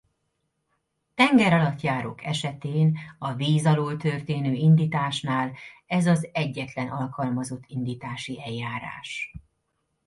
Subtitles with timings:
[1.15, 9.33] Tengeralattjárók esetén a víz alól történő indításnál ez az egyetlen alkalmazott indítási eljárás.